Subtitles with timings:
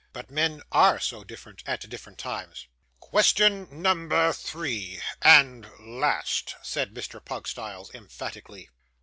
[0.13, 2.65] But men ARE so different at different times!
[2.99, 7.23] 'Question number three and last,' said Mr.
[7.23, 8.71] Pugstyles, emphatically.